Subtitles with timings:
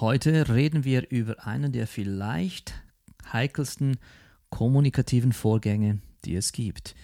[0.00, 2.72] Heute reden wir über einen der vielleicht
[3.32, 3.96] heikelsten
[4.48, 6.94] kommunikativen Vorgänge, die es gibt.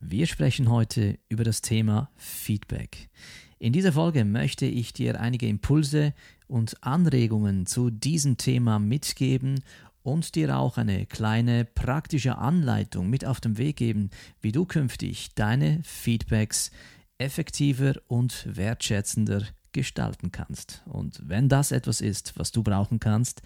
[0.00, 3.10] Wir sprechen heute über das Thema Feedback.
[3.58, 6.14] In dieser Folge möchte ich dir einige Impulse
[6.46, 9.62] und Anregungen zu diesem Thema mitgeben
[10.02, 14.08] und dir auch eine kleine praktische Anleitung mit auf den Weg geben,
[14.40, 16.70] wie du künftig deine Feedbacks
[17.18, 19.42] effektiver und wertschätzender
[19.78, 20.82] gestalten kannst.
[20.86, 23.42] Und wenn das etwas ist, was du brauchen kannst,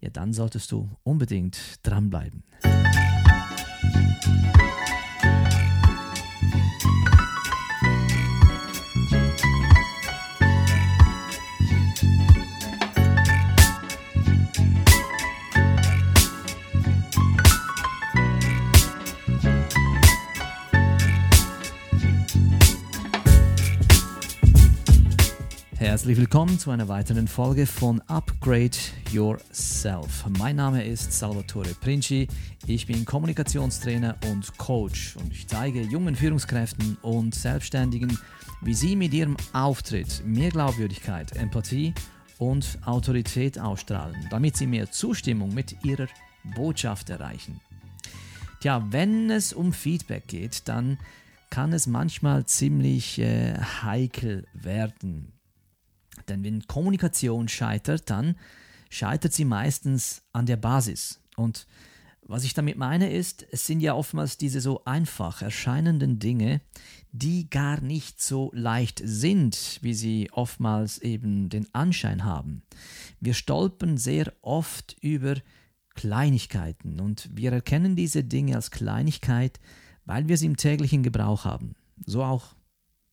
[0.00, 2.42] ja, dann solltest du unbedingt dranbleiben.
[25.96, 28.76] Herzlich willkommen zu einer weiteren Folge von Upgrade
[29.12, 30.26] Yourself.
[30.38, 32.28] Mein Name ist Salvatore Princi.
[32.66, 38.18] Ich bin Kommunikationstrainer und Coach und ich zeige jungen Führungskräften und Selbstständigen,
[38.60, 41.94] wie sie mit ihrem Auftritt mehr Glaubwürdigkeit, Empathie
[42.36, 46.08] und Autorität ausstrahlen, damit sie mehr Zustimmung mit ihrer
[46.54, 47.58] Botschaft erreichen.
[48.60, 50.98] Tja, wenn es um Feedback geht, dann
[51.48, 55.32] kann es manchmal ziemlich äh, heikel werden.
[56.28, 58.36] Denn wenn Kommunikation scheitert, dann
[58.90, 61.20] scheitert sie meistens an der Basis.
[61.36, 61.66] Und
[62.28, 66.60] was ich damit meine ist, es sind ja oftmals diese so einfach erscheinenden Dinge,
[67.12, 72.62] die gar nicht so leicht sind, wie sie oftmals eben den Anschein haben.
[73.20, 75.36] Wir stolpern sehr oft über
[75.94, 79.60] Kleinigkeiten und wir erkennen diese Dinge als Kleinigkeit,
[80.04, 81.74] weil wir sie im täglichen Gebrauch haben.
[82.04, 82.55] So auch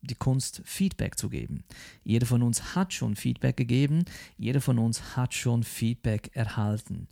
[0.04, 1.64] die Kunst, Feedback zu geben.
[2.04, 4.06] Jeder von uns hat schon Feedback gegeben,
[4.38, 7.08] jeder von uns hat schon Feedback erhalten.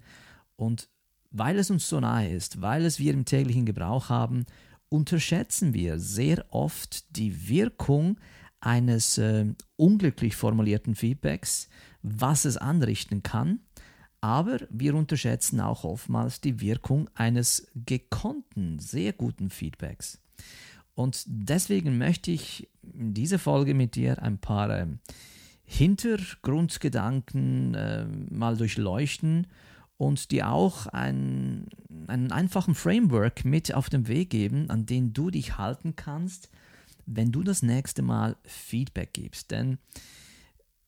[0.55, 0.89] Und
[1.31, 4.45] weil es uns so nahe ist, weil es wir im täglichen Gebrauch haben,
[4.89, 8.19] unterschätzen wir sehr oft die Wirkung
[8.59, 9.45] eines äh,
[9.77, 11.69] unglücklich formulierten Feedbacks,
[12.03, 13.61] was es anrichten kann,
[14.19, 20.19] aber wir unterschätzen auch oftmals die Wirkung eines gekonnten, sehr guten Feedbacks.
[20.95, 24.87] Und deswegen möchte ich in dieser Folge mit dir ein paar äh,
[25.63, 29.47] Hintergrundgedanken äh, mal durchleuchten
[29.95, 31.69] und dir auch ein,
[32.07, 36.49] einen einfachen Framework mit auf den Weg geben, an den du dich halten kannst,
[37.05, 39.51] wenn du das nächste Mal Feedback gibst.
[39.51, 39.77] Denn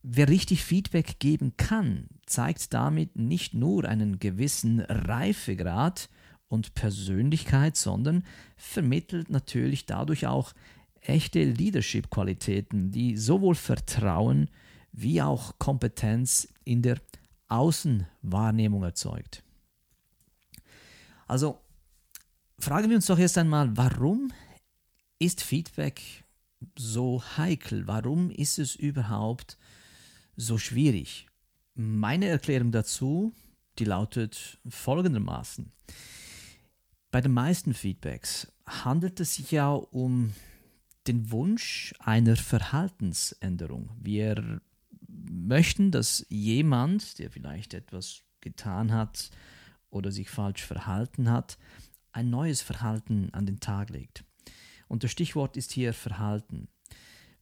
[0.01, 6.09] wer richtig Feedback geben kann, zeigt damit nicht nur einen gewissen Reifegrad,
[6.53, 8.23] und Persönlichkeit, sondern
[8.55, 10.53] vermittelt natürlich dadurch auch
[11.01, 14.49] echte Leadership-Qualitäten, die sowohl Vertrauen
[14.91, 17.01] wie auch Kompetenz in der
[17.47, 19.43] Außenwahrnehmung erzeugt.
[21.27, 21.59] Also
[22.59, 24.31] fragen wir uns doch erst einmal, warum
[25.17, 26.23] ist Feedback
[26.77, 27.87] so heikel?
[27.87, 29.57] Warum ist es überhaupt
[30.35, 31.27] so schwierig?
[31.73, 33.33] Meine Erklärung dazu,
[33.79, 35.71] die lautet folgendermaßen.
[37.13, 40.33] Bei den meisten Feedbacks handelt es sich ja um
[41.05, 43.91] den Wunsch einer Verhaltensänderung.
[44.01, 44.59] Wir
[45.07, 49.29] möchten, dass jemand, der vielleicht etwas getan hat
[49.91, 51.59] oder sich falsch verhalten hat,
[52.13, 54.25] ein neues Verhalten an den Tag legt.
[54.87, 56.67] Und das Stichwort ist hier Verhalten.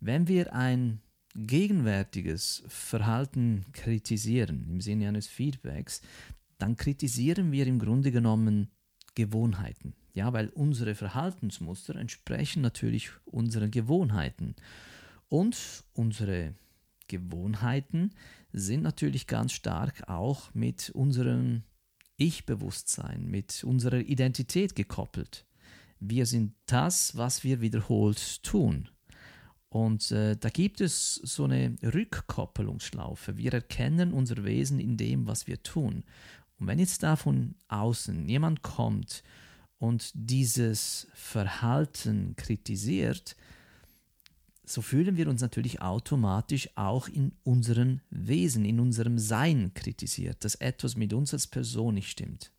[0.01, 0.99] Wenn wir ein
[1.33, 6.01] gegenwärtiges Verhalten kritisieren im Sinne eines Feedbacks,
[6.57, 8.69] dann kritisieren wir im Grunde genommen
[9.15, 9.93] Gewohnheiten.
[10.13, 14.55] Ja, weil unsere Verhaltensmuster entsprechen natürlich unseren Gewohnheiten.
[15.29, 15.57] Und
[15.93, 16.53] unsere
[17.07, 18.11] Gewohnheiten
[18.51, 21.63] sind natürlich ganz stark auch mit unserem
[22.17, 25.45] Ich-Bewusstsein, mit unserer Identität gekoppelt.
[25.99, 28.89] Wir sind das, was wir wiederholt tun.
[29.69, 33.37] Und äh, da gibt es so eine Rückkoppelungsschlaufe.
[33.37, 36.03] Wir erkennen unser Wesen in dem, was wir tun.
[36.61, 39.23] Und wenn jetzt da von außen jemand kommt
[39.79, 43.35] und dieses Verhalten kritisiert,
[44.63, 50.53] so fühlen wir uns natürlich automatisch auch in unserem Wesen, in unserem Sein kritisiert, dass
[50.53, 52.51] etwas mit uns als Person nicht stimmt.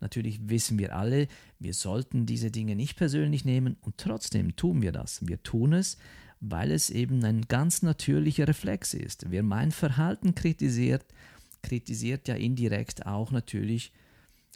[0.00, 1.26] Natürlich wissen wir alle,
[1.58, 5.26] wir sollten diese Dinge nicht persönlich nehmen und trotzdem tun wir das.
[5.26, 5.96] Wir tun es,
[6.40, 9.30] weil es eben ein ganz natürlicher Reflex ist.
[9.30, 11.06] Wer mein Verhalten kritisiert,
[11.62, 13.92] kritisiert ja indirekt auch natürlich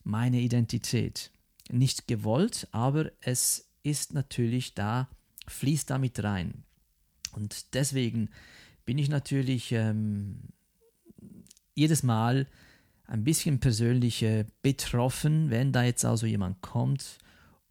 [0.04, 1.30] meine Identität.
[1.70, 5.08] Nicht gewollt, aber es ist natürlich da,
[5.48, 6.64] fließt damit rein.
[7.32, 8.30] Und deswegen
[8.84, 10.40] bin ich natürlich ähm,
[11.74, 12.46] jedes Mal
[13.06, 17.18] ein bisschen persönlich äh, betroffen, wenn da jetzt also jemand kommt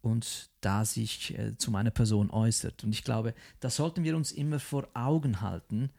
[0.00, 2.84] und da sich äh, zu meiner Person äußert.
[2.84, 5.90] Und ich glaube, das sollten wir uns immer vor Augen halten,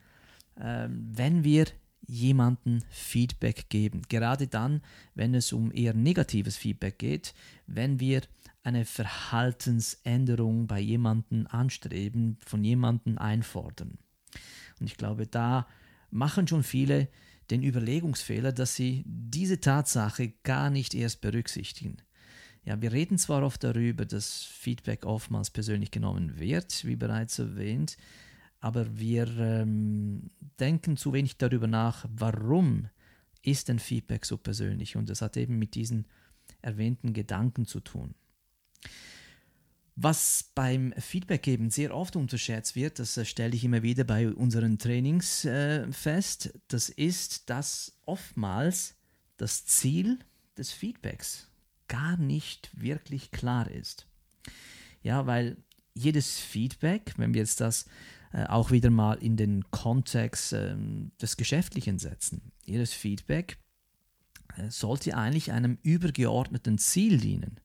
[0.55, 1.65] äh, wenn wir
[2.05, 4.01] jemanden Feedback geben.
[4.09, 4.81] Gerade dann,
[5.15, 7.33] wenn es um eher negatives Feedback geht,
[7.67, 8.21] wenn wir
[8.63, 13.97] eine Verhaltensänderung bei jemandem anstreben, von jemandem einfordern.
[14.79, 15.67] Und ich glaube, da
[16.11, 17.09] machen schon viele
[17.51, 21.97] den Überlegungsfehler, dass sie diese Tatsache gar nicht erst berücksichtigen.
[22.65, 27.97] Ja, wir reden zwar oft darüber, dass Feedback oftmals persönlich genommen wird, wie bereits erwähnt,
[28.63, 32.87] aber wir ähm, denken zu wenig darüber nach, warum
[33.41, 36.05] ist denn Feedback so persönlich und das hat eben mit diesen
[36.61, 38.15] erwähnten Gedanken zu tun.
[39.97, 44.29] Was beim Feedback geben sehr oft unterschätzt wird, das äh, stelle ich immer wieder bei
[44.29, 48.95] unseren Trainings äh, fest, das ist, dass oftmals
[49.35, 50.19] das Ziel
[50.57, 51.49] des Feedbacks
[51.89, 54.07] gar nicht wirklich klar ist.
[55.01, 55.57] Ja, weil
[55.93, 57.87] jedes Feedback, wenn wir jetzt das
[58.33, 60.75] äh, auch wieder mal in den Kontext äh,
[61.21, 63.57] des Geschäftlichen setzen, jedes Feedback
[64.57, 67.59] äh, sollte eigentlich einem übergeordneten Ziel dienen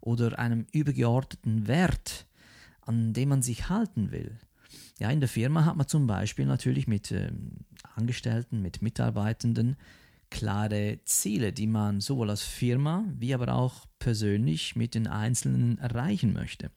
[0.00, 2.26] oder einem übergeordneten Wert,
[2.80, 4.38] an dem man sich halten will.
[4.98, 7.58] Ja, in der Firma hat man zum Beispiel natürlich mit ähm,
[7.94, 9.76] Angestellten, mit Mitarbeitenden
[10.30, 16.32] klare Ziele, die man sowohl als Firma wie aber auch persönlich mit den Einzelnen erreichen
[16.32, 16.70] möchte.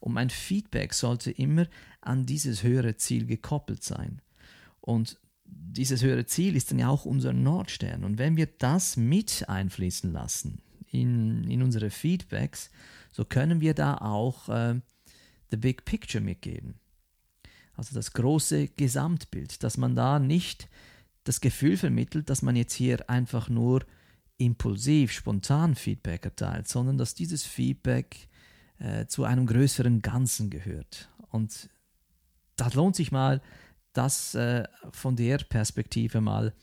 [0.00, 1.66] Und mein Feedback sollte immer
[2.00, 4.22] an dieses höhere Ziel gekoppelt sein.
[4.80, 8.04] Und dieses höhere Ziel ist dann ja auch unser Nordstern.
[8.04, 12.70] Und wenn wir das mit einfließen lassen in, in unsere Feedbacks,
[13.12, 14.80] so können wir da auch äh,
[15.50, 16.74] the big picture mitgeben.
[17.74, 20.68] Also das große Gesamtbild, dass man da nicht
[21.24, 23.84] das Gefühl vermittelt, dass man jetzt hier einfach nur
[24.38, 28.28] impulsiv, spontan Feedback erteilt, sondern dass dieses Feedback
[28.78, 31.10] äh, zu einem größeren Ganzen gehört.
[31.30, 31.68] Und
[32.60, 33.40] das lohnt sich mal,
[33.92, 36.54] das äh, von der Perspektive mal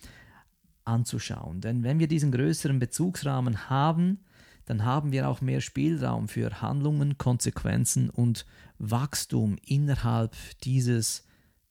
[0.86, 1.60] anzuschauen.
[1.62, 4.20] Denn wenn wir diesen größeren Bezugsrahmen haben,
[4.66, 8.46] dann haben wir auch mehr Spielraum für Handlungen, Konsequenzen und
[8.78, 11.26] Wachstum innerhalb dieses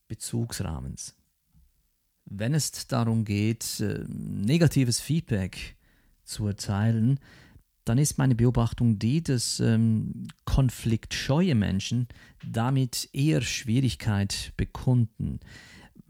[0.09, 1.15] Bezugsrahmens.
[2.25, 5.77] Wenn es darum geht, äh, negatives Feedback
[6.25, 7.21] zu erteilen,
[7.87, 12.09] dann ist meine Beobachtung die, dass ähm, konfliktscheue Menschen
[12.45, 15.39] damit eher Schwierigkeit bekunden,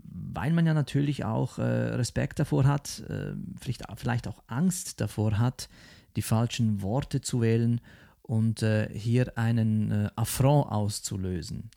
[0.02, 5.38] weil man ja natürlich auch äh, Respekt davor hat, äh, vielleicht, vielleicht auch Angst davor
[5.38, 5.68] hat,
[6.16, 7.82] die falschen Worte zu wählen
[8.22, 11.70] und äh, hier einen äh, Affront auszulösen.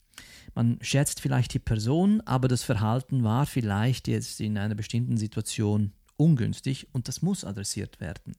[0.55, 5.91] Man schätzt vielleicht die Person, aber das Verhalten war vielleicht jetzt in einer bestimmten Situation
[6.15, 8.35] ungünstig und das muss adressiert werden.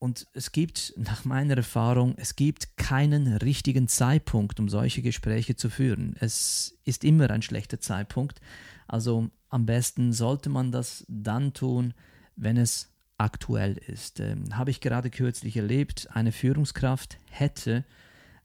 [0.00, 5.68] Und es gibt, nach meiner Erfahrung, es gibt keinen richtigen Zeitpunkt, um solche Gespräche zu
[5.68, 6.16] führen.
[6.18, 8.40] Es ist immer ein schlechter Zeitpunkt.
[8.88, 11.92] Also am besten sollte man das dann tun,
[12.34, 12.88] wenn es
[13.18, 14.20] aktuell ist.
[14.20, 17.84] Ähm, Habe ich gerade kürzlich erlebt, eine Führungskraft hätte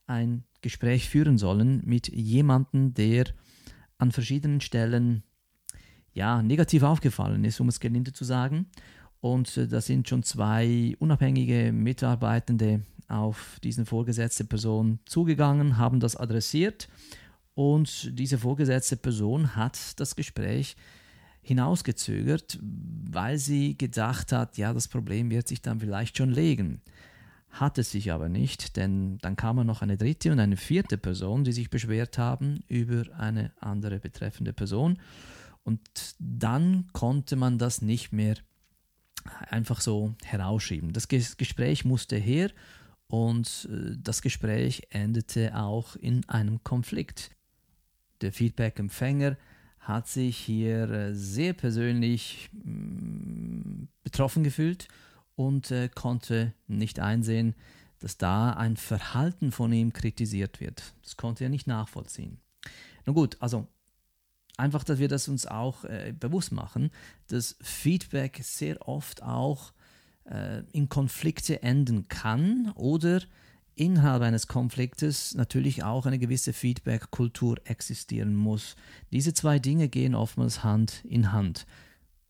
[0.07, 3.27] ein Gespräch führen sollen mit jemandem, der
[3.97, 5.23] an verschiedenen Stellen
[6.11, 8.67] ja, negativ aufgefallen ist, um es gelinde zu sagen.
[9.25, 16.15] Und äh, da sind schon zwei unabhängige Mitarbeitende auf diesen vorgesetzte Person zugegangen, haben das
[16.15, 16.87] adressiert
[17.55, 20.75] und diese vorgesetzte Person hat das Gespräch
[21.41, 26.81] hinausgezögert, weil sie gedacht hat, ja, das Problem wird sich dann vielleicht schon legen.
[27.49, 31.43] Hat es sich aber nicht, denn dann kam noch eine dritte und eine vierte Person,
[31.43, 34.99] die sich beschwert haben über eine andere betreffende Person.
[35.63, 35.81] Und
[36.19, 38.35] dann konnte man das nicht mehr
[39.49, 40.93] einfach so herausschieben.
[40.93, 42.51] Das Gespräch musste her
[43.07, 47.31] und äh, das Gespräch endete auch in einem Konflikt.
[48.21, 49.37] Der Feedback-Empfänger
[49.79, 54.87] hat sich hier äh, sehr persönlich mm, betroffen gefühlt
[55.35, 57.55] und äh, konnte nicht einsehen,
[57.99, 60.93] dass da ein Verhalten von ihm kritisiert wird.
[61.03, 62.39] Das konnte er nicht nachvollziehen.
[63.05, 63.67] Nun gut, also
[64.57, 66.91] einfach, dass wir das uns auch äh, bewusst machen,
[67.27, 69.73] dass Feedback sehr oft auch
[70.25, 73.21] äh, in Konflikte enden kann oder
[73.75, 78.75] innerhalb eines Konfliktes natürlich auch eine gewisse Feedback-Kultur existieren muss.
[79.11, 81.65] Diese zwei Dinge gehen oftmals Hand in Hand.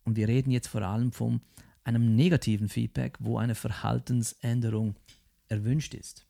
[0.03, 1.41] Und wir reden jetzt vor allem von
[1.83, 4.95] einem negativen Feedback, wo eine Verhaltensänderung
[5.47, 6.25] erwünscht ist.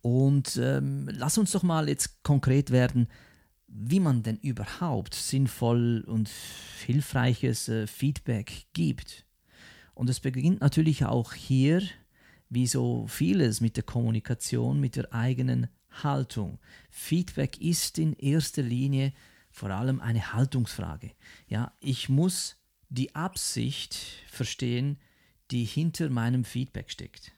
[0.00, 3.08] Und ähm, lass uns doch mal jetzt konkret werden,
[3.76, 6.30] wie man denn überhaupt sinnvoll und
[6.86, 9.26] hilfreiches äh, Feedback gibt.
[9.94, 11.82] Und es beginnt natürlich auch hier,
[12.48, 15.68] wie so vieles mit der Kommunikation, mit der eigenen
[16.02, 16.58] Haltung.
[16.88, 19.12] Feedback ist in erster Linie
[19.50, 21.10] vor allem eine Haltungsfrage.
[21.48, 22.56] Ja, ich muss
[22.90, 23.96] die Absicht
[24.28, 24.98] verstehen,
[25.50, 27.32] die hinter meinem Feedback steckt.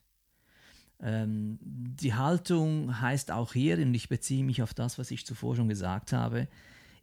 [1.01, 5.57] Ähm, die Haltung heißt auch hier, und ich beziehe mich auf das, was ich zuvor
[5.57, 6.49] schon gesagt habe,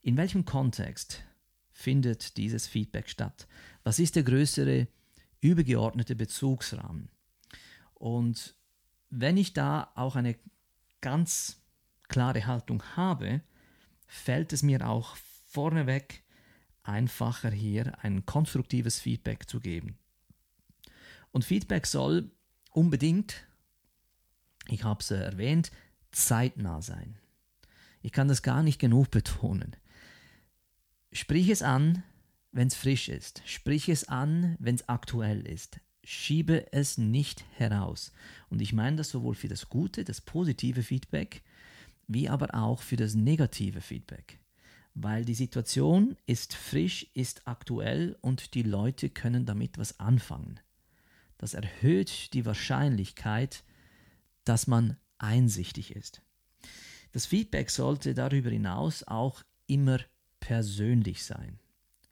[0.02, 1.24] in welchem Kontext
[1.72, 3.48] findet dieses Feedback statt?
[3.84, 4.88] Was ist der größere
[5.42, 7.10] übergeordnete Bezugsrahmen?
[7.94, 8.56] Und
[9.10, 10.36] wenn ich da auch eine
[11.02, 11.62] ganz
[12.08, 13.42] klare Haltung habe,
[14.08, 15.16] fällt es mir auch
[15.48, 16.24] vorneweg
[16.84, 19.98] einfacher hier ein konstruktives Feedback zu geben.
[21.32, 22.32] Und Feedback soll
[22.72, 23.48] unbedingt
[24.67, 25.72] ich habe es äh, erwähnt,
[26.12, 27.17] zeitnah sein.
[28.01, 29.75] Ich kann das gar nicht genug betonen.
[31.12, 32.03] Sprich es an,
[32.51, 33.41] wenn es frisch ist.
[33.46, 35.79] Sprich es an, wenn es aktuell ist.
[36.03, 38.12] Schiebe es nicht heraus.
[38.50, 41.43] Und ich meine das sowohl für das gute, das positive Feedback,
[42.08, 44.39] wie aber auch für das negative Feedback.
[44.96, 50.60] Weil die Situation ist frisch, ist aktuell und die Leute können damit was anfangen.
[51.38, 53.63] Das erhöht die Wahrscheinlichkeit,
[54.46, 56.22] dass man einsichtig ist.
[57.12, 60.00] Das Feedback sollte darüber hinaus auch immer
[60.40, 61.60] persönlich sein.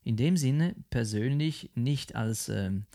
[0.04, 2.86] In dem Sinne persönlich nicht als ähm,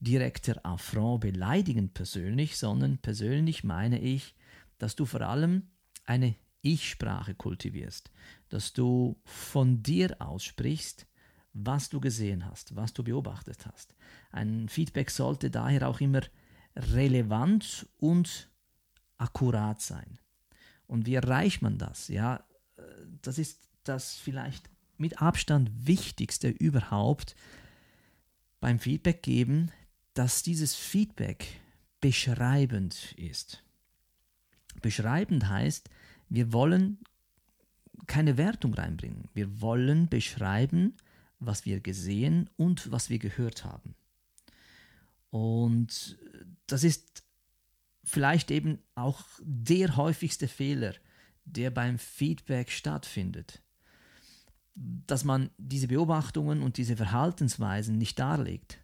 [0.00, 4.34] direkter Affront beleidigend persönlich, sondern persönlich meine ich,
[4.78, 5.68] dass du vor allem
[6.04, 8.10] eine Ich-Sprache kultivierst,
[8.48, 11.06] dass du von dir aussprichst,
[11.52, 13.94] was du gesehen hast, was du beobachtet hast.
[14.30, 16.20] Ein Feedback sollte daher auch immer
[16.76, 18.48] relevant und
[19.18, 20.18] akkurat sein.
[20.86, 22.08] Und wie erreicht man das?
[22.08, 22.44] Ja,
[23.22, 27.34] das ist das vielleicht mit Abstand wichtigste überhaupt
[28.60, 29.70] beim Feedback geben,
[30.14, 31.60] dass dieses Feedback
[32.00, 33.62] beschreibend ist.
[34.82, 35.88] Beschreibend heißt,
[36.28, 36.98] wir wollen
[38.06, 39.28] keine Wertung reinbringen.
[39.34, 40.94] Wir wollen beschreiben,
[41.38, 43.94] was wir gesehen und was wir gehört haben.
[45.30, 46.18] Und
[46.72, 47.22] das ist
[48.04, 50.94] vielleicht eben auch der häufigste Fehler,
[51.44, 53.62] der beim Feedback stattfindet.
[54.74, 58.78] Dass man diese Beobachtungen und diese Verhaltensweisen nicht darlegt,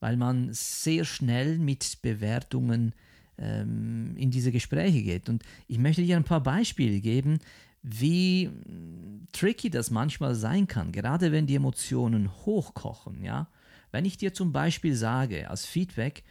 [0.00, 2.94] weil man sehr schnell mit Bewertungen
[3.38, 5.28] ähm, in diese Gespräche geht.
[5.28, 7.38] Und ich möchte dir ein paar Beispiele geben,
[7.82, 8.50] wie
[9.32, 13.22] tricky das manchmal sein kann, gerade wenn die Emotionen hochkochen.
[13.22, 13.48] Ja?
[13.92, 16.24] Wenn ich dir zum Beispiel sage als Feedback,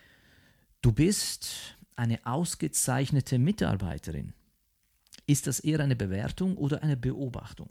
[0.81, 4.33] du bist eine ausgezeichnete Mitarbeiterin?
[5.25, 7.69] Ist das eher eine Bewertung oder eine Beobachtung?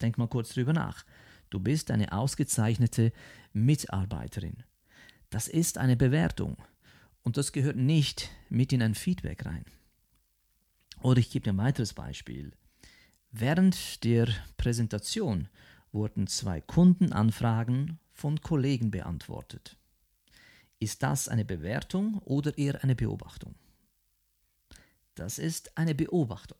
[0.00, 1.04] Denk mal kurz drüber nach.
[1.48, 3.12] Du bist eine ausgezeichnete
[3.52, 4.64] Mitarbeiterin.
[5.30, 6.56] Das ist eine Bewertung
[7.22, 9.64] und das gehört nicht mit in ein Feedback rein.
[11.00, 12.52] Oder ich gebe dir ein weiteres Beispiel.
[13.30, 15.48] Während der Präsentation
[15.90, 19.78] wurden zwei Kundenanfragen von Kollegen beantwortet.
[20.82, 23.54] Ist das eine Bewertung oder eher eine Beobachtung?
[25.14, 26.58] Das ist eine Beobachtung.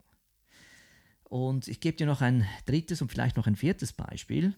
[1.24, 4.54] Und ich gebe dir noch ein drittes und vielleicht noch ein viertes Beispiel.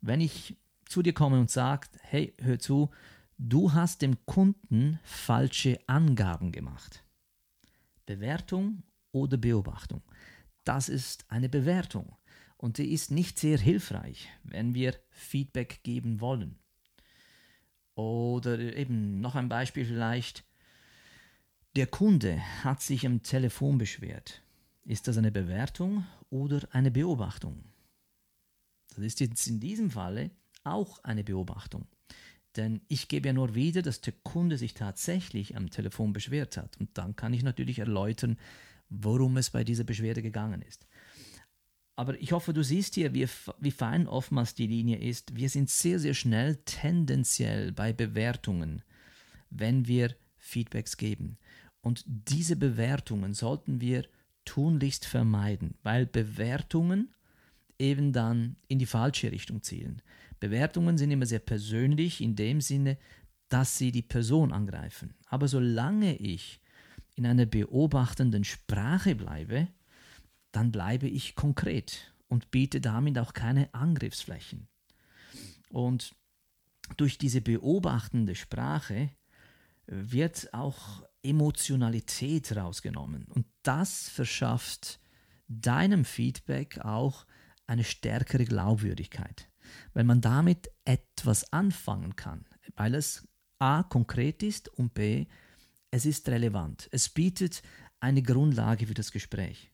[0.00, 2.90] Wenn ich zu dir komme und sage, hey, hör zu,
[3.38, 7.04] du hast dem Kunden falsche Angaben gemacht.
[8.04, 10.02] Bewertung oder Beobachtung?
[10.64, 12.16] Das ist eine Bewertung
[12.56, 16.58] und die ist nicht sehr hilfreich, wenn wir Feedback geben wollen.
[17.98, 20.44] Oder eben noch ein Beispiel vielleicht.
[21.74, 24.40] Der Kunde hat sich am Telefon beschwert.
[24.84, 27.64] Ist das eine Bewertung oder eine Beobachtung?
[28.90, 30.30] Das ist jetzt in diesem Falle
[30.62, 31.88] auch eine Beobachtung.
[32.54, 36.76] Denn ich gebe ja nur wieder, dass der Kunde sich tatsächlich am Telefon beschwert hat.
[36.78, 38.38] Und dann kann ich natürlich erläutern,
[38.90, 40.86] worum es bei dieser Beschwerde gegangen ist.
[41.98, 43.26] Aber ich hoffe, du siehst hier, wie,
[43.58, 45.34] wie fein oftmals die Linie ist.
[45.34, 48.82] Wir sind sehr, sehr schnell tendenziell bei Bewertungen,
[49.50, 51.38] wenn wir Feedbacks geben.
[51.80, 54.04] Und diese Bewertungen sollten wir
[54.44, 57.12] tunlichst vermeiden, weil Bewertungen
[57.80, 60.00] eben dann in die falsche Richtung zielen.
[60.38, 62.96] Bewertungen sind immer sehr persönlich in dem Sinne,
[63.48, 65.14] dass sie die Person angreifen.
[65.26, 66.60] Aber solange ich
[67.16, 69.66] in einer beobachtenden Sprache bleibe,
[70.52, 74.68] dann bleibe ich konkret und biete damit auch keine Angriffsflächen.
[75.70, 76.14] Und
[76.96, 79.10] durch diese beobachtende Sprache
[79.86, 85.00] wird auch Emotionalität rausgenommen und das verschafft
[85.48, 87.26] deinem Feedback auch
[87.66, 89.48] eine stärkere Glaubwürdigkeit,
[89.92, 93.26] weil man damit etwas anfangen kann, weil es
[93.58, 95.26] a konkret ist und b
[95.90, 96.88] es ist relevant.
[96.92, 97.62] Es bietet
[97.98, 99.72] eine Grundlage für das Gespräch.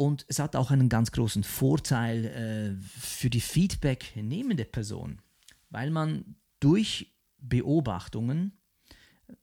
[0.00, 5.20] Und es hat auch einen ganz großen Vorteil äh, für die Feedback-nehmende Person,
[5.68, 8.58] weil man durch Beobachtungen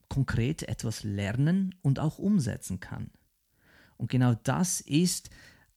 [0.10, 3.12] konkret etwas lernen und auch umsetzen kann.
[3.98, 5.30] Und genau das ist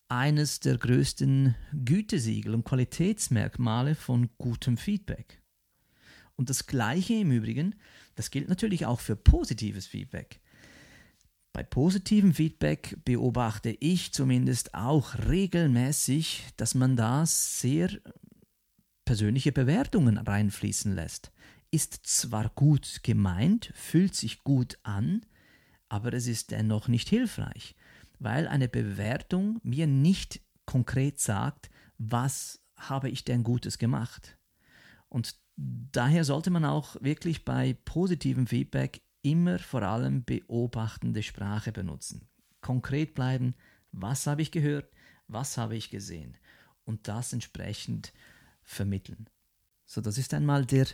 [0.09, 5.43] eines der größten Gütesiegel und Qualitätsmerkmale von gutem Feedback.
[6.37, 7.75] Und das Gleiche im Übrigen,
[8.15, 10.41] das gilt natürlich auch für positives Feedback.
[11.52, 17.90] Bei positivem Feedback beobachte ich zumindest auch regelmäßig, dass man da sehr
[19.04, 21.33] persönliche Bewertungen reinfließen lässt.
[21.73, 25.26] Ist zwar gut gemeint, fühlt sich gut an,
[25.88, 27.75] aber es ist dennoch nicht hilfreich
[28.21, 34.38] weil eine Bewertung mir nicht konkret sagt, was habe ich denn Gutes gemacht.
[35.09, 42.29] Und daher sollte man auch wirklich bei positivem Feedback immer vor allem beobachtende Sprache benutzen.
[42.61, 43.55] Konkret bleiben,
[43.93, 44.91] was habe ich gehört,
[45.29, 46.37] was habe ich gesehen
[46.85, 48.12] und das entsprechend
[48.62, 49.29] vermitteln.
[49.87, 50.87] So, das ist einmal der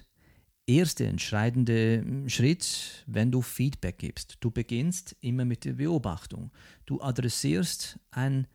[0.67, 4.37] erste entscheidende hm, Schritt, wenn du Feedback gibst.
[4.41, 6.51] Du beginnst immer mit der Beobachtung.
[6.85, 8.47] Du adressierst ein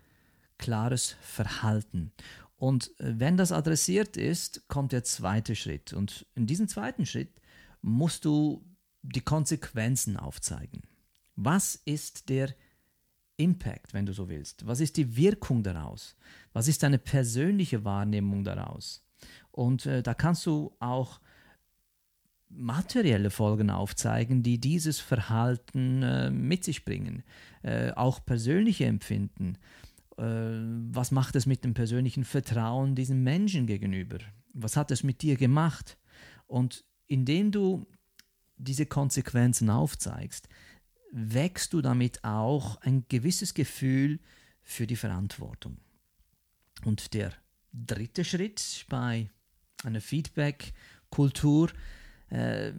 [0.58, 2.12] klares Verhalten.
[2.58, 5.94] Und äh, wenn das adressiert ist, kommt der zweite Schritt.
[5.94, 7.42] Und in diesem zweiten Schritt
[7.82, 8.64] musst du
[9.02, 10.84] die Konsequenzen aufzeigen.
[11.36, 12.54] Was ist der
[13.38, 14.66] Impact, wenn du so willst?
[14.68, 16.16] Was ist die Wirkung daraus?
[16.54, 19.04] Was ist deine persönliche Wahrnehmung daraus?
[19.52, 21.20] Und äh, da kannst du auch
[22.50, 27.24] materielle Folgen aufzeigen, die dieses Verhalten äh, mit sich bringen.
[27.64, 29.58] Äh, auch persönliche Empfinden.
[30.18, 34.18] Äh, was macht es mit dem persönlichen Vertrauen diesem Menschen gegenüber?
[34.54, 35.98] Was hat es mit dir gemacht?
[36.46, 37.86] Und indem du
[38.62, 40.48] diese Konsequenzen aufzeigst,
[41.12, 44.20] wächst du damit auch ein gewisses Gefühl
[44.62, 45.78] für die Verantwortung.
[46.86, 47.34] Und der
[47.74, 49.30] dritte Schritt bei
[49.84, 51.70] einer Feedback-Kultur
[52.30, 52.72] äh,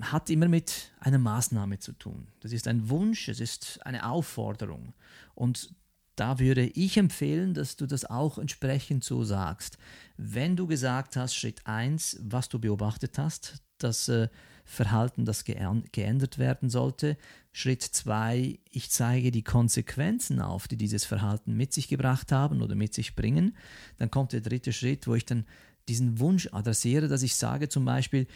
[0.00, 2.28] hat immer mit einer Maßnahme zu tun.
[2.40, 4.94] Das ist ein Wunsch, es ist eine Aufforderung.
[5.34, 5.74] Und
[6.16, 9.78] da würde ich empfehlen, dass du das auch entsprechend so sagst.
[10.16, 14.28] Wenn du gesagt hast, Schritt 1, was du beobachtet hast, das äh,
[14.68, 17.16] Verhalten, das geändert werden sollte.
[17.52, 22.74] Schritt 2, ich zeige die Konsequenzen auf, die dieses Verhalten mit sich gebracht haben oder
[22.74, 23.56] mit sich bringen.
[23.96, 25.46] Dann kommt der dritte Schritt, wo ich dann
[25.88, 28.26] diesen Wunsch adressiere, dass ich sage zum Beispiel,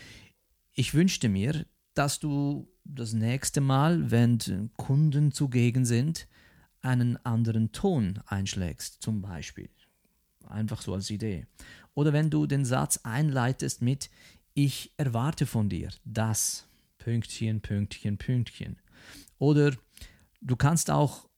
[0.73, 4.39] ich wünschte mir, dass du das nächste Mal, wenn
[4.77, 6.27] Kunden zugegen sind,
[6.81, 9.69] einen anderen Ton einschlägst, zum Beispiel.
[10.49, 11.47] Einfach so als Idee.
[11.95, 14.11] Oder wenn du den Satz einleitest mit
[14.55, 16.67] Ich erwarte von dir das.
[16.99, 18.77] Pünktchen, Pünktchen, Pünktchen.
[19.39, 19.73] Oder
[20.41, 21.29] du kannst auch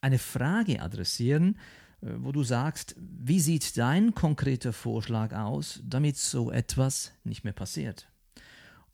[0.00, 1.56] eine Frage adressieren,
[2.00, 7.52] äh, wo du sagst, wie sieht dein konkreter Vorschlag aus, damit so etwas nicht mehr
[7.52, 8.08] passiert?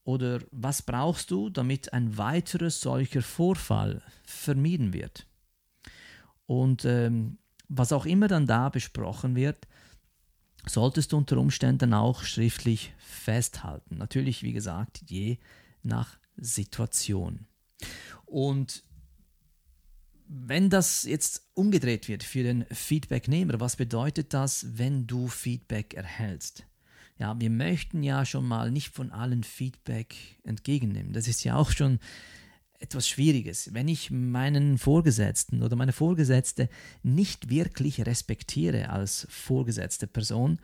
[0.04, 5.26] Oder was brauchst du, damit ein weiterer solcher Vorfall vermieden wird?
[6.46, 9.68] Und ähm, was auch immer dann da besprochen wird,
[10.66, 13.96] solltest du unter Umständen auch schriftlich festhalten.
[13.96, 15.38] Natürlich, wie gesagt, je
[15.82, 17.46] nach Situation.
[18.26, 18.84] Und
[20.28, 26.66] wenn das jetzt umgedreht wird für den Feedbacknehmer, was bedeutet das, wenn du Feedback erhältst?
[27.18, 31.12] Ja, wir möchten ja schon mal nicht von allen Feedback entgegennehmen.
[31.12, 31.98] Das ist ja auch schon
[32.80, 33.72] etwas Schwieriges.
[33.72, 36.68] Wenn ich meinen Vorgesetzten oder meine Vorgesetzte
[37.02, 40.58] nicht wirklich respektiere als vorgesetzte Person,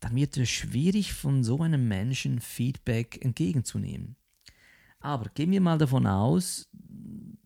[0.00, 4.16] dann wird es schwierig, von so einem Menschen Feedback entgegenzunehmen.
[4.98, 6.68] Aber gehen wir mal davon aus,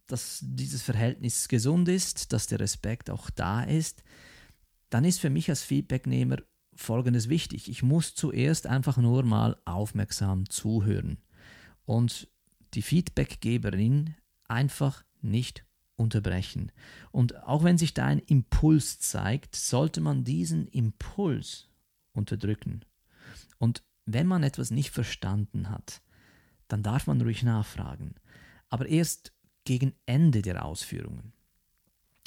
[0.07, 4.03] dass dieses Verhältnis gesund ist, dass der Respekt auch da ist,
[4.91, 6.39] dann ist für mich als Feedbacknehmer
[6.77, 7.69] Folgendes wichtig.
[7.69, 11.19] Ich muss zuerst einfach nur mal aufmerksam zuhören
[11.85, 12.29] und
[12.75, 14.15] die Feedbackgeberin
[14.49, 15.65] einfach nicht
[15.97, 16.73] unterbrechen.
[17.13, 21.69] Und auch wenn sich da ein Impuls zeigt, sollte man diesen Impuls
[22.13, 22.85] unterdrücken.
[23.59, 26.03] Und wenn man etwas nicht verstanden hat,
[26.69, 28.15] dann darf man ruhig nachfragen.
[28.69, 29.33] Aber erst
[29.65, 31.33] gegen Ende der Ausführungen.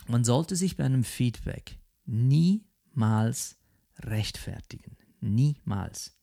[0.07, 3.57] Man sollte sich bei einem Feedback niemals
[3.99, 4.97] rechtfertigen.
[5.19, 6.17] Niemals.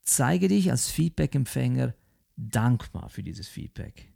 [0.00, 1.94] Zeige dich als Feedback-Empfänger
[2.38, 4.12] dankbar für dieses Feedback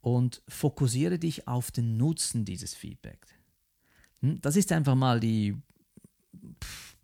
[0.00, 3.28] und fokussiere dich auf den Nutzen dieses Feedbacks.
[4.20, 5.56] Hm, das ist einfach mal die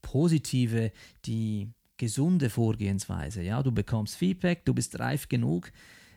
[0.00, 0.92] positive,
[1.26, 3.42] die gesunde Vorgehensweise.
[3.42, 5.72] Ja, du bekommst Feedback, du bist reif genug,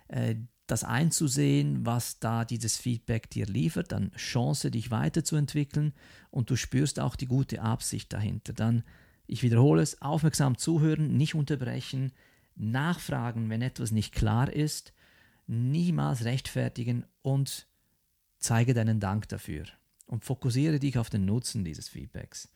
[0.07, 0.35] äh,
[0.67, 5.93] das einzusehen, was da dieses Feedback dir liefert, dann Chance, dich weiterzuentwickeln
[6.29, 8.53] und du spürst auch die gute Absicht dahinter.
[8.53, 8.83] Dann,
[9.25, 12.11] ich wiederhole es, aufmerksam zuhören, nicht unterbrechen,
[12.59, 14.93] nachfragen, wenn etwas nicht klar ist,
[15.47, 17.67] niemals rechtfertigen und
[18.39, 19.65] zeige deinen Dank dafür
[20.05, 22.49] und fokussiere dich auf den Nutzen dieses Feedbacks.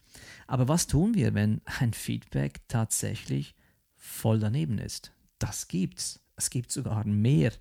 [0.47, 3.55] Aber was tun wir, wenn ein Feedback tatsächlich
[3.95, 5.11] voll daneben ist?
[5.39, 6.19] Das gibt's.
[6.35, 7.51] Es gibt sogar mehr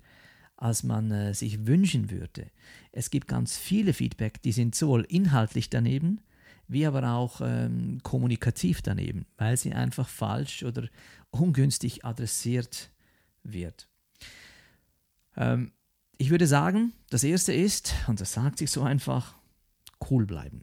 [0.55, 2.49] als man äh, sich wünschen würde.
[2.91, 6.21] Es gibt ganz viele Feedback, die sind sowohl inhaltlich daneben,
[6.67, 10.87] wie aber auch ähm, kommunikativ daneben, weil sie einfach falsch oder
[11.33, 12.91] ungünstig adressiert
[13.43, 13.87] wird.
[15.35, 15.71] Ähm,
[16.17, 19.35] ich würde sagen, das erste ist, und das sagt sich so einfach,
[20.09, 20.61] cool bleiben.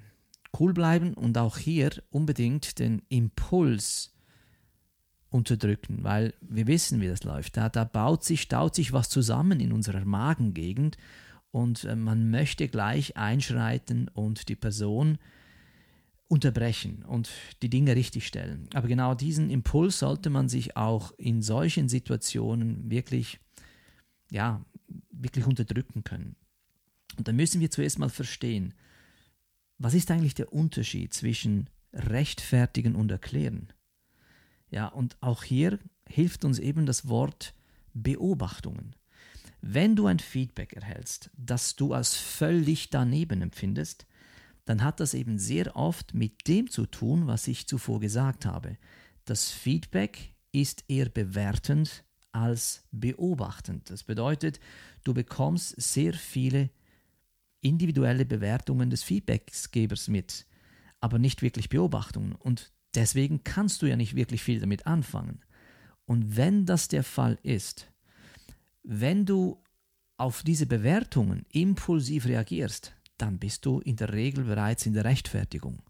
[0.58, 4.12] Cool bleiben und auch hier unbedingt den Impuls
[5.28, 7.56] unterdrücken, weil wir wissen, wie das läuft.
[7.56, 10.96] Da, da baut sich, staut sich was zusammen in unserer Magengegend
[11.52, 15.18] und äh, man möchte gleich einschreiten und die Person
[16.30, 17.28] unterbrechen und
[17.60, 18.68] die Dinge richtigstellen.
[18.72, 23.40] Aber genau diesen Impuls sollte man sich auch in solchen Situationen wirklich,
[24.30, 24.64] ja,
[25.10, 26.36] wirklich unterdrücken können.
[27.18, 28.74] Und da müssen wir zuerst mal verstehen,
[29.78, 33.72] was ist eigentlich der Unterschied zwischen rechtfertigen und erklären?
[34.70, 37.54] Ja, und auch hier hilft uns eben das Wort
[37.92, 38.94] Beobachtungen.
[39.62, 44.06] Wenn du ein Feedback erhältst, das du als völlig daneben empfindest,
[44.64, 48.76] dann hat das eben sehr oft mit dem zu tun, was ich zuvor gesagt habe.
[49.24, 53.90] Das Feedback ist eher bewertend als beobachtend.
[53.90, 54.60] Das bedeutet,
[55.04, 56.70] du bekommst sehr viele
[57.60, 60.46] individuelle Bewertungen des Feedbacksgebers mit,
[61.00, 62.32] aber nicht wirklich Beobachtungen.
[62.32, 65.40] Und Deswegen kannst du ja nicht wirklich viel damit anfangen.
[66.06, 67.90] Und wenn das der Fall ist,
[68.82, 69.62] wenn du
[70.16, 75.82] auf diese Bewertungen impulsiv reagierst, dann bist du in der Regel bereits in der Rechtfertigung.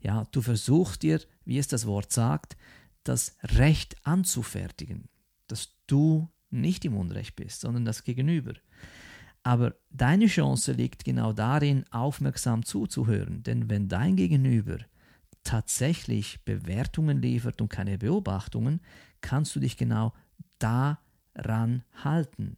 [0.00, 2.56] Ja, du versuchst dir, wie es das Wort sagt,
[3.04, 5.08] das Recht anzufertigen,
[5.46, 8.54] dass du nicht im Unrecht bist, sondern das Gegenüber.
[9.42, 14.78] Aber deine Chance liegt genau darin, aufmerksam zuzuhören, denn wenn dein Gegenüber
[15.42, 18.80] tatsächlich Bewertungen liefert und keine Beobachtungen,
[19.20, 20.12] kannst du dich genau
[20.58, 22.56] daran halten.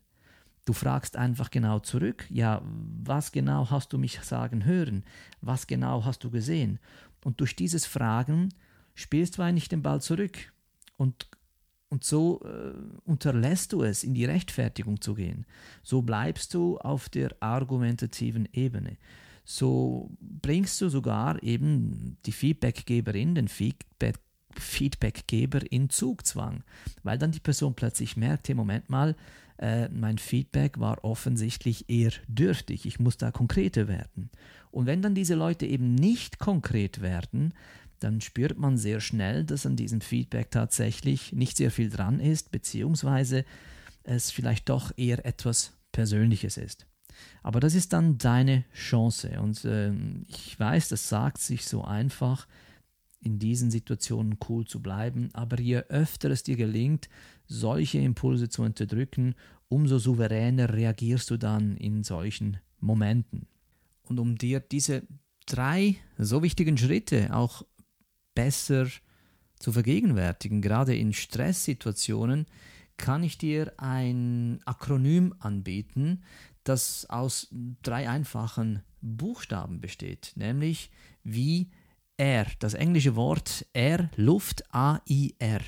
[0.64, 5.05] Du fragst einfach genau zurück, ja, was genau hast du mich sagen hören?
[5.40, 6.79] Was genau hast du gesehen?
[7.22, 8.48] Und durch dieses Fragen
[8.94, 10.53] spielst du eigentlich den Ball zurück.
[10.96, 11.29] Und,
[11.90, 12.72] und so äh,
[13.05, 15.44] unterlässt du es, in die Rechtfertigung zu gehen.
[15.83, 18.96] So bleibst du auf der argumentativen Ebene
[19.44, 24.16] so bringst du sogar eben die Feedbackgeberin, den Feedback,
[24.61, 26.62] Feedbackgeber in Zugzwang,
[27.03, 29.17] weil dann die Person plötzlich merkt, hey, Moment mal,
[29.59, 34.31] äh, mein Feedback war offensichtlich eher dürftig, ich muss da konkreter werden.
[34.71, 37.55] Und wenn dann diese Leute eben nicht konkret werden,
[38.01, 42.51] dann spürt man sehr schnell, dass an diesem Feedback tatsächlich nicht sehr viel dran ist,
[42.51, 43.45] beziehungsweise
[44.03, 46.87] es vielleicht doch eher etwas Persönliches ist.
[47.43, 49.40] Aber das ist dann deine Chance.
[49.40, 49.93] Und äh,
[50.29, 52.47] ich weiß, das sagt sich so einfach,
[53.25, 55.31] in diesen Situationen cool zu bleiben.
[55.33, 57.09] Aber je öfter es dir gelingt,
[57.47, 59.35] solche Impulse zu unterdrücken,
[59.69, 63.49] umso souveräner reagierst du dann in solchen Momenten.
[64.03, 65.03] Und um dir diese
[65.47, 67.65] drei so wichtigen Schritte auch
[68.35, 68.87] besser
[69.59, 72.47] zu vergegenwärtigen, gerade in Stresssituationen,
[72.97, 76.23] kann ich dir ein Akronym anbieten,
[76.63, 77.49] das aus
[77.83, 80.91] drei einfachen Buchstaben besteht, nämlich
[81.23, 81.71] wie
[82.16, 85.61] R, das englische Wort R, Luft, A-I-R.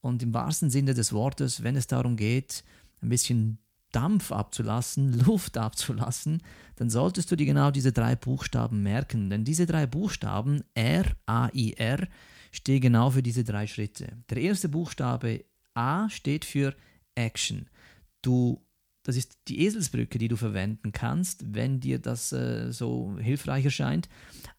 [0.00, 2.64] Und im wahrsten Sinne des Wortes, wenn es darum geht,
[3.02, 3.58] ein bisschen
[3.92, 6.42] Dampf abzulassen, Luft abzulassen,
[6.76, 9.30] dann solltest du dir genau diese drei Buchstaben merken.
[9.30, 12.06] Denn diese drei Buchstaben, R, A, I, R,
[12.52, 14.08] stehen genau für diese drei Schritte.
[14.30, 16.74] Der erste Buchstabe A steht für
[17.14, 17.68] Action.
[18.22, 18.65] Du
[19.06, 24.08] das ist die Eselsbrücke, die du verwenden kannst, wenn dir das äh, so hilfreich erscheint.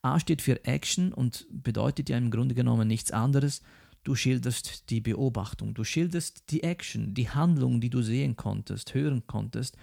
[0.02, 3.62] A steht für Action und bedeutet ja im Grunde genommen nichts anderes.
[4.06, 9.28] Du schilderst die Beobachtung, du schilderst die Action, die Handlung, die du sehen konntest, hören
[9.28, 9.76] konntest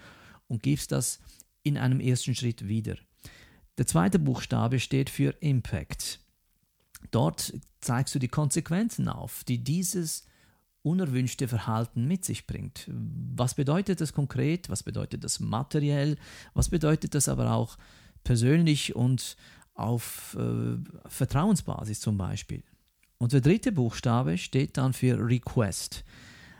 [0.47, 1.19] und gibst das
[1.61, 2.95] in einem ersten Schritt wieder.
[3.77, 6.21] Der zweite Buchstabe steht für Impact.
[7.11, 10.25] Dort zeigst du die Konsequenzen auf, die dieses
[10.85, 12.89] unerwünschte Verhalten mit sich bringt.
[12.89, 14.69] Was bedeutet das konkret?
[14.69, 16.17] Was bedeutet das materiell?
[16.53, 17.77] Was bedeutet das aber auch
[18.23, 19.37] persönlich und
[19.75, 22.63] auf äh, Vertrauensbasis zum Beispiel.
[23.17, 26.03] Und der dritte Buchstabe steht dann für Request.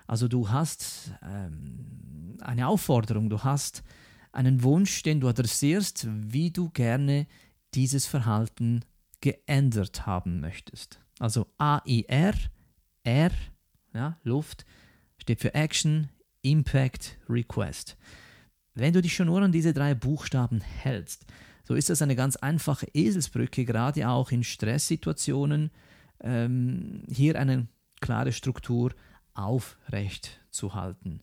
[0.08, 3.84] Also du hast ähm, eine Aufforderung, du hast
[4.32, 7.26] einen Wunsch, den du adressierst, wie du gerne
[7.74, 8.84] dieses Verhalten
[9.22, 11.00] geändert haben möchtest.
[11.20, 12.34] Also AIR,
[13.04, 13.32] R,
[13.96, 14.66] ja, Luft,
[15.18, 16.10] steht für Action,
[16.42, 17.98] Impact, Request.
[18.76, 21.26] Wenn du dich schon nur an diese drei Buchstaben hältst,
[21.64, 25.72] so ist das eine ganz einfache Eselsbrücke, gerade auch in Stresssituationen,
[26.22, 27.68] ähm, hier eine
[28.02, 28.94] klare Struktur
[29.34, 31.22] aufrecht zu halten.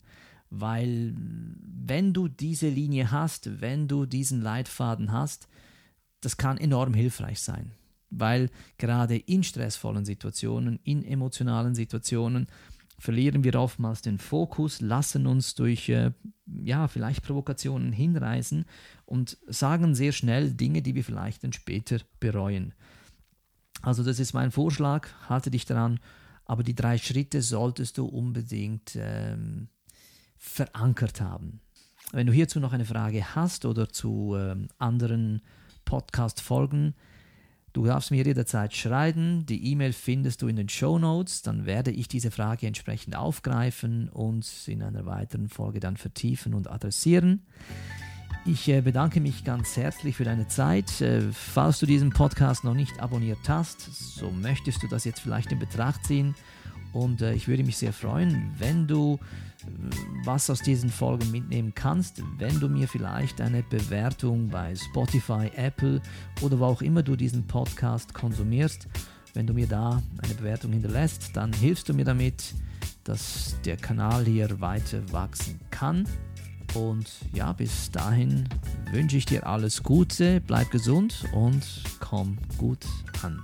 [0.49, 5.47] Weil wenn du diese Linie hast, wenn du diesen Leitfaden hast,
[6.21, 7.71] das kann enorm hilfreich sein.
[8.15, 12.47] Weil gerade in stressvollen Situationen, in emotionalen Situationen,
[12.99, 16.11] verlieren wir oftmals den Fokus, lassen uns durch äh,
[16.63, 18.65] ja, vielleicht Provokationen hinreißen
[19.05, 22.73] und sagen sehr schnell Dinge, die wir vielleicht dann später bereuen.
[23.81, 25.99] Also das ist mein Vorschlag, halte dich daran,
[26.45, 29.67] aber die drei Schritte solltest du unbedingt ähm,
[30.37, 31.59] verankert haben.
[32.11, 35.41] Wenn du hierzu noch eine Frage hast oder zu ähm, anderen
[35.83, 36.93] Podcast-Folgen,
[37.73, 39.47] Du darfst mir jederzeit schreiben.
[39.47, 41.41] Die E-Mail findest du in den Show Notes.
[41.41, 46.69] Dann werde ich diese Frage entsprechend aufgreifen und in einer weiteren Folge dann vertiefen und
[46.69, 47.41] adressieren.
[48.45, 51.01] Ich äh, bedanke mich ganz herzlich für deine Zeit.
[51.01, 55.51] Äh, falls du diesen Podcast noch nicht abonniert hast, so möchtest du das jetzt vielleicht
[55.51, 56.35] in Betracht ziehen.
[56.93, 59.19] Und äh, ich würde mich sehr freuen, wenn du
[60.23, 66.01] was aus diesen Folgen mitnehmen kannst, wenn du mir vielleicht eine Bewertung bei Spotify, Apple
[66.41, 68.87] oder wo auch immer du diesen Podcast konsumierst,
[69.33, 72.53] wenn du mir da eine Bewertung hinterlässt, dann hilfst du mir damit,
[73.03, 76.07] dass der Kanal hier weiter wachsen kann.
[76.75, 78.47] Und ja, bis dahin
[78.91, 81.63] wünsche ich dir alles Gute, bleib gesund und
[81.99, 82.85] komm gut
[83.21, 83.39] an.